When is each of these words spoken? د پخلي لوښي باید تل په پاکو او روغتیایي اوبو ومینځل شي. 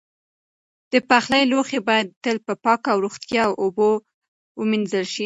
د 0.91 0.93
پخلي 1.09 1.43
لوښي 1.51 1.79
باید 1.87 2.07
تل 2.23 2.37
په 2.45 2.53
پاکو 2.63 2.87
او 2.93 2.97
روغتیایي 3.05 3.55
اوبو 3.63 3.89
ومینځل 4.59 5.05
شي. 5.13 5.19